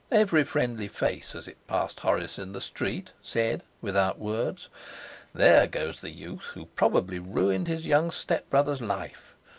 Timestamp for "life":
8.81-9.35